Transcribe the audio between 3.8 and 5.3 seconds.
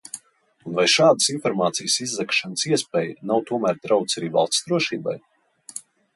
drauds arī valsts drošībai?